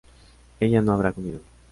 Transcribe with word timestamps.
ella 0.59 0.81
no 0.81 0.93
habrá 0.93 1.13
comido 1.13 1.41